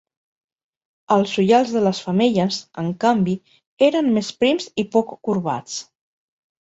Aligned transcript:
Els 1.15 1.33
ullals 1.43 1.73
de 1.75 1.83
les 1.87 1.99
femelles, 2.07 2.59
en 2.85 2.89
canvi, 3.05 3.35
eren 3.89 4.13
més 4.17 4.33
prims 4.41 4.67
i 4.85 4.91
poc 4.97 5.15
corbats. 5.29 5.77